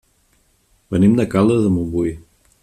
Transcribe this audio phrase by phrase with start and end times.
[0.95, 2.17] Venim de Caldes de Montbui.